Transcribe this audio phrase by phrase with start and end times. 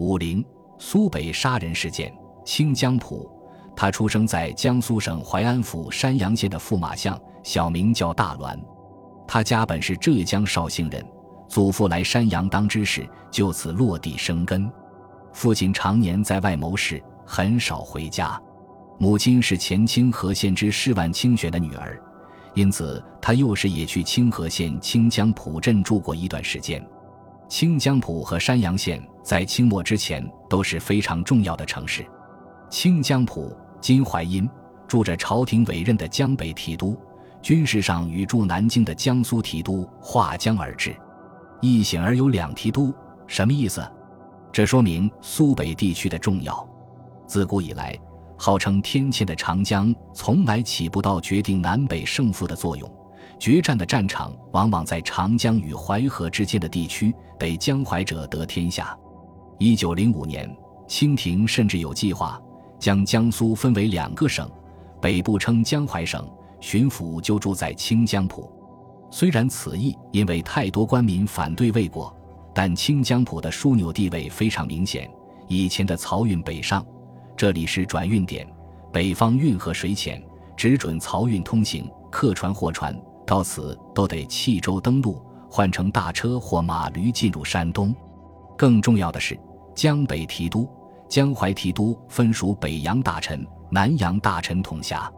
[0.00, 0.42] 武陵
[0.78, 2.10] 苏北杀人事件，
[2.42, 3.30] 清江浦。
[3.76, 8.58] 他出生在江苏省淮安府山阳县的驸马巷，小名叫大栾。
[9.28, 11.04] 他家本是浙江绍兴人，
[11.48, 14.72] 祖父来山阳当知事，就此落地生根。
[15.34, 18.40] 父亲常年在外谋事，很少回家。
[18.98, 22.02] 母亲是前清河县知事万清选的女儿，
[22.54, 26.82] 因此他幼时也去清河县清江浦镇住过一段时间。
[27.50, 32.04] 清江浦和山阳县在清末之前都是非常重要的城市。
[32.68, 33.56] 清江浦。
[33.80, 34.46] 金淮阴
[34.86, 37.00] 住着朝廷委任的江北提督，
[37.40, 40.94] 军事上与驻南京的江苏提督划江而治。
[41.62, 42.92] 一省而有两提督，
[43.26, 43.82] 什么意思？
[44.52, 46.68] 这说明苏北地区的重要。
[47.26, 47.98] 自古以来，
[48.36, 52.90] 号称天堑的长江从来起不到决定南北胜负的作用，
[53.38, 58.94] 决战的战场往往在长江与淮河之间的地区，得江淮者得天下。
[59.62, 60.50] 一九零五年，
[60.88, 62.40] 清廷甚至有计划。
[62.78, 64.50] 将江苏分为两个省，
[65.02, 66.26] 北部称江淮省，
[66.60, 68.50] 巡抚就住在清江浦。
[69.10, 72.10] 虽然此意因为太多官民反对未果，
[72.54, 75.10] 但清江浦的枢纽地位非常明显。
[75.46, 76.82] 以前的漕运北上，
[77.36, 78.50] 这里是转运点，
[78.90, 80.22] 北方运河水浅，
[80.56, 87.94] 只准漕运通行，客船、货船到此都得弃舟登陆，换乘大车或马驴进入山东。
[88.56, 89.38] 更重要的是，
[89.80, 90.68] 江北提督。
[91.08, 95.10] 江淮提督分属北洋大臣、南洋大臣统辖。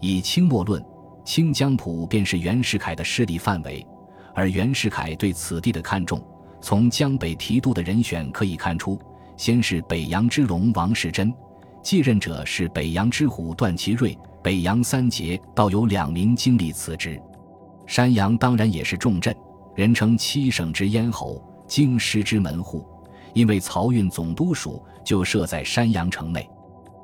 [0.00, 0.82] 以清末论，
[1.26, 3.86] 清江浦便是袁世凯的势力范围。
[4.34, 6.26] 而袁世凯对此地的看重，
[6.58, 8.98] 从江北提督的人选可以看出：
[9.36, 11.30] 先是北洋之龙王世贞，
[11.82, 14.18] 继任者是北洋之虎段祺瑞。
[14.42, 17.20] 北洋三杰倒有两名经历辞职。
[17.86, 19.36] 山阳当然也是重镇，
[19.74, 22.86] 人称七省之咽喉，京师之门户。
[23.32, 26.48] 因为漕运总督署就设在山阳城内，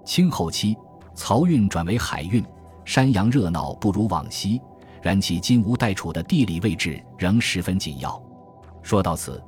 [0.05, 0.77] 清后期
[1.15, 2.45] 漕运转为海运，
[2.85, 4.61] 山阳热闹不如往昔，
[5.03, 8.21] 然其金吾代楚的地理位置仍十分紧要。
[8.83, 9.43] 说到此，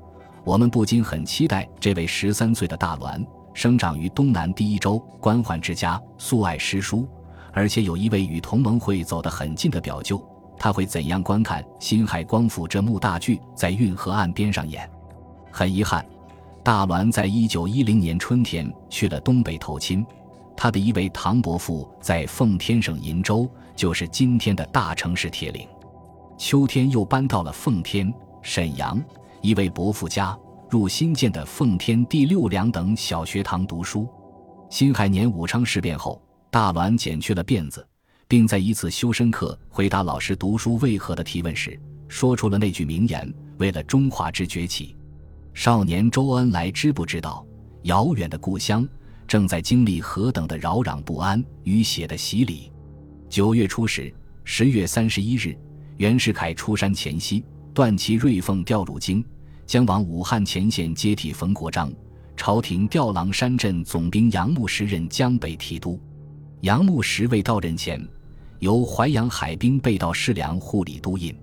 [0.44, 7.06] 我们不禁很期待这位十三岁的大栾，生长于东南第一州官宦之家，素爱诗书，
[7.52, 10.22] 而且有一位与同盟会走得很近的表舅，
[10.58, 14.88] 他会怎样观看辛亥光复这幕大剧在运河岸边上演？
[15.50, 16.04] 很遗憾。
[16.66, 20.04] 大栾在一九一零年春天去了东北投亲，
[20.56, 25.64] 他的一位唐伯父在奉天省银州，就是今天的大城市铁岭。
[26.36, 28.12] 秋天又搬到了奉天、
[28.42, 29.00] 沈阳
[29.42, 30.36] 一位伯父家，
[30.68, 34.08] 入新建的奉天第六两等小学堂读书。
[34.68, 37.86] 辛亥年武昌事变后，大栾剪去了辫子，
[38.26, 44.92] 并在一次修身课回答老师读书为何的提问时，说出了那句名言：“为了中华之崛起。”
[45.56, 47.44] 少年周恩来知不知道，
[47.84, 48.86] 遥远的故乡
[49.26, 52.70] 正在经历何等的扰攘不安与血的洗礼？
[53.30, 54.12] 九月初十，
[54.44, 55.56] 十月三十一日，
[55.96, 59.24] 袁世凯出山前夕，段祺瑞奉调入京，
[59.64, 61.90] 将往武汉前线接替冯国璋。
[62.36, 65.98] 朝廷调狼山镇总兵杨牧石任江北提督。
[66.60, 68.06] 杨牧石未到任前，
[68.58, 71.34] 由淮阳海兵备道师良护理都印。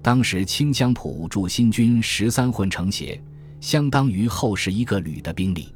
[0.00, 3.20] 当时清江浦驻新军十三混成协。
[3.60, 5.74] 相当于后世一个旅的兵力，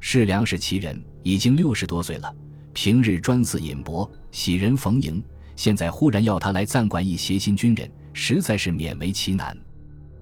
[0.00, 2.34] 世良是旗人，已经六十多岁了，
[2.72, 5.22] 平日专司饮博，喜人逢迎，
[5.56, 9.56] 现在忽然要他来暂管一协新军人，实在是勉为其难。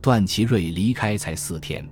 [0.01, 1.87] 段祺瑞离开才四天，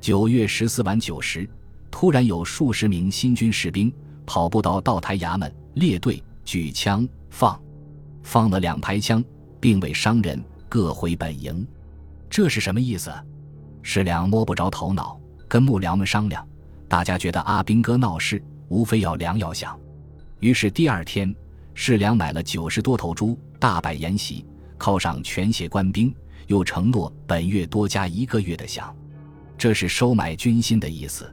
[0.00, 1.48] 九月十四晚九时，
[1.90, 3.92] 突然有数十名新军士兵
[4.26, 7.60] 跑步到道台衙门列队举枪放，
[8.22, 9.22] 放了两排枪，
[9.60, 11.66] 并未伤人，各回本营。
[12.30, 13.12] 这是什么意思？
[13.82, 16.46] 世良摸不着头脑，跟幕僚们商量，
[16.88, 19.74] 大家觉得阿兵哥闹事，无非要粮要饷。
[20.40, 21.34] 于是第二天，
[21.74, 24.44] 世良买了九十多头猪，大摆筵席，
[24.78, 26.14] 犒赏全协官兵，
[26.46, 28.84] 又承诺本月多加一个月的饷，
[29.58, 31.30] 这是收买军心的意思。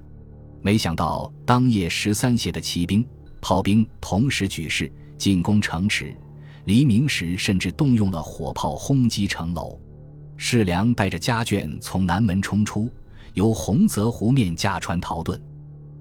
[0.61, 3.07] 没想到当夜十三协的骑兵、
[3.39, 6.15] 炮兵同时举事进攻城池，
[6.65, 9.79] 黎明时甚至动用了火炮轰击城楼。
[10.41, 12.89] 世良带着家眷从南门冲出，
[13.33, 15.37] 由洪泽湖面驾船逃遁。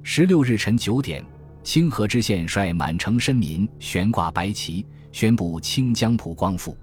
[0.04, 1.24] 十六日晨九点，
[1.64, 6.76] 清河知县率满城绅民悬挂白旗，宣布清江浦光复。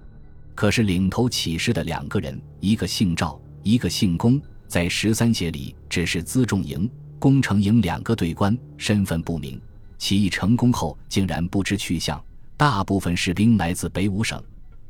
[0.54, 4.38] 可是领头起事的两个人，一个姓赵，一个姓龚，
[4.68, 6.88] 在十三协里只是辎重营、
[7.18, 9.58] 工程营两个队官，身份不明。
[9.96, 12.22] 起义成功后，竟然不知去向。
[12.54, 14.38] 大部分士兵来自北五省，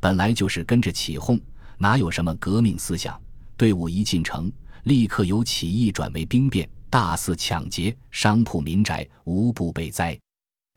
[0.01, 1.39] 本来就是跟着起哄。
[1.79, 3.19] 哪有什么革命思想？
[3.55, 4.51] 队伍一进城，
[4.83, 10.17] 立刻由起义转为兵变，大肆抢劫，商铺民宅无不被灾，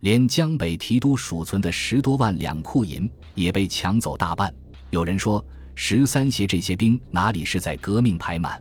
[0.00, 4.54] 连江北提督储存的十多万两库银也被抢走大半。
[4.90, 5.44] 有人说，
[5.74, 8.60] 十三协这些兵哪里是在革命排满，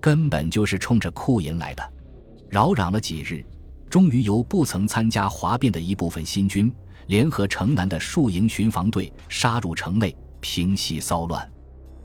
[0.00, 1.92] 根本就是冲着库银来的。
[2.48, 3.44] 扰攘了几日，
[3.88, 6.72] 终于由不曾参加哗变的一部分新军
[7.06, 11.48] 联合城南的数营巡防队，杀入城内，平息骚乱。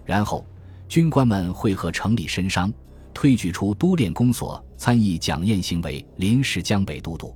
[0.06, 0.46] 然后，
[0.88, 2.72] 军官们会合城里绅商。
[3.16, 7.32] 推举出都练公所参议蒋彦行为临时江北都督，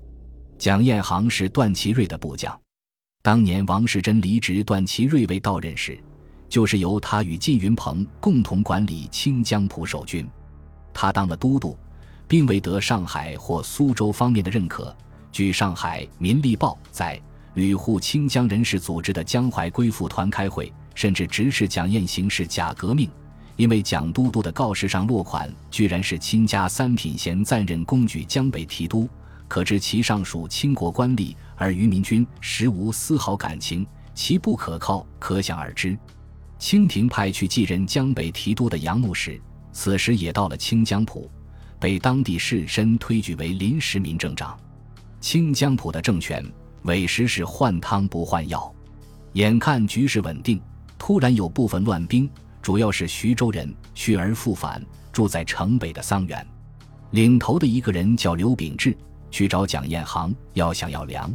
[0.57, 2.59] 蒋彦航是段祺瑞的部将。
[3.21, 5.95] 当年王士祯离职段祺瑞为道任时，
[6.49, 10.27] 就是由他与靳云鹏共同管理清江浦守军。
[10.91, 11.77] 他当了都督，
[12.27, 14.93] 并未得上海或苏州方面的认可。
[15.31, 17.21] 据《上海民力报》载，
[17.53, 23.07] 旅沪清江人士组织的江淮归附团开会，甚至指使蒋彦行是假革命。
[23.55, 29.07] 因为蒋都督的告示上落款居然是亲家三品衔暂任公举江北提督，
[29.47, 33.85] 可知其上属清国官吏，而于民军实无丝毫感情，
[34.15, 35.95] 其不可靠可想而知。
[36.57, 39.39] 清廷派去继任江北提督的杨牧时，
[39.71, 41.29] 此时也到了清江浦，
[41.79, 44.57] 被当地士绅推举为临时民政长。
[45.19, 46.43] 清江浦的政权
[46.83, 48.71] 委实是换汤不换药，
[49.33, 50.61] 眼看局势稳定，
[50.97, 52.29] 突然有部分乱兵。
[52.61, 56.45] 主要是徐州人，去而复返，住在城北的桑园。
[57.11, 58.97] 领头的一个人叫刘秉志，
[59.31, 61.33] 去找蒋彦航要想要粮。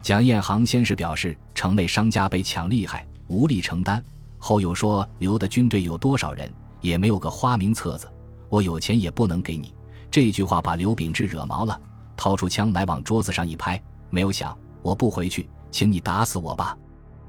[0.00, 4.00] 蒋彦航先是表示城内商家被抢厉害，无力承担，
[4.38, 6.48] 后又说刘的军队有多少人，
[6.80, 8.08] 也没有个花名册子，
[8.48, 9.74] 我有钱也不能给你。
[10.08, 11.80] 这句话把刘秉志惹毛了，
[12.16, 16.78] 掏出枪来往桌子上一拍，没有响，我不回去，请你打死我吧。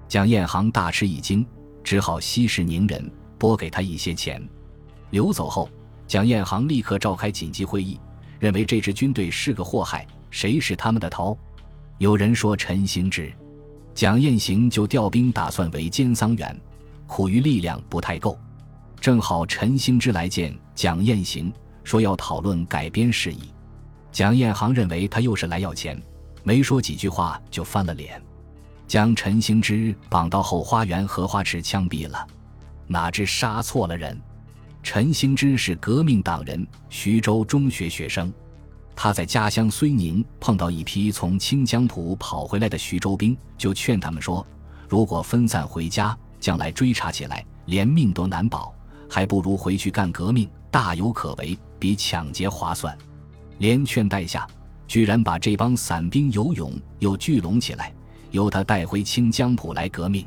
[0.08, 1.46] 蒋彦航大吃一惊，
[1.84, 3.12] 只好息事宁人。
[3.38, 4.40] 拨给他一些钱。
[5.10, 5.68] 刘走后，
[6.06, 8.00] 蒋彦航立刻召开紧急会议，
[8.40, 10.06] 认为这支军队是个祸害。
[10.30, 11.36] 谁是他们的头？
[11.98, 13.34] 有人说陈兴之。
[13.96, 16.56] 蒋彦行就调兵打算围歼桑园，
[17.08, 18.38] 苦于力量不太够。
[19.00, 21.52] 正好陈兴之来见蒋彦行，
[21.84, 23.52] 说要讨论改编事宜。
[24.12, 26.00] 蒋彦航认为他又是来要钱，
[26.44, 28.22] 没说几句话就翻了脸，
[28.92, 32.28] 将陈兴之绑到后花园荷花池枪毙了。
[32.88, 34.20] 哪知杀错了人，
[34.84, 38.30] 陈兴之是革命党人，徐州中学学生。
[38.94, 44.46] 他在家乡睢宁碰到一批从清江浦跑回来的徐州兵，就劝他们说
[44.90, 48.76] ：“如果分散回家，将来追查起来，连命都难保，
[49.10, 52.94] 还不如回去干革命，大有可为，比抢劫划算。”
[53.58, 54.46] 连劝带下，
[54.86, 57.94] 居然把这帮散兵游勇又聚拢起来，
[58.32, 60.26] 由他带回清江浦来革命。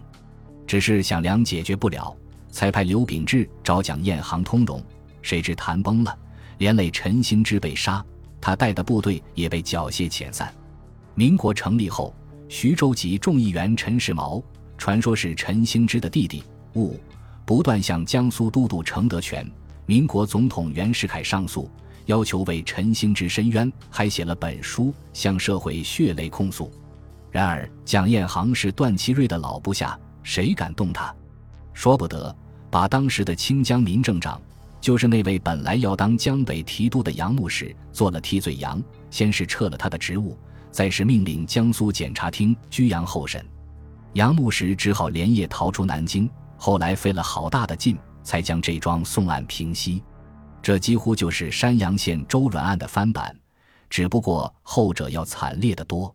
[0.66, 2.16] 只是想梁解决不了。
[2.50, 4.80] 才派刘秉志找蒋彦航通融，
[5.22, 6.16] 谁知谈崩了，
[6.58, 8.02] 连累陈兴之被杀，
[8.40, 10.54] 他带的部队也被缴械遣散。
[11.16, 12.14] 民国成立后，
[12.48, 14.40] 徐州籍众议员陈世毛，
[14.78, 16.44] 传说是陈兴之的弟弟，
[16.76, 16.96] 误
[17.44, 19.44] 不断向江苏都督程德全、
[19.84, 21.68] 民国总统袁世凯上诉，
[22.06, 26.70] 要求为陈兴之申冤，还写了本书向社会血泪控诉。
[27.34, 31.12] 然而蒋彦航是段祺瑞的老部下，谁敢动他？
[31.72, 32.32] 说不得。
[32.70, 34.40] 把当时的清江民政长，
[34.80, 40.38] 就是那位本来要当江北提督的杨牧史做了替罪羊，先是撤了他的职务，
[40.70, 43.44] 再是命令江苏检察厅拘押候审。
[44.12, 50.00] 杨牧史只好连夜逃出南京，后来费了好大的劲，才将这桩讼案平息。
[50.62, 53.36] 这几乎就是山阳县周软案的翻版，
[53.90, 56.14] 只不过后者要惨烈得多。